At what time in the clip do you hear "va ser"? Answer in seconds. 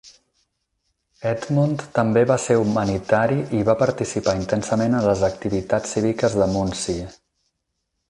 2.31-2.57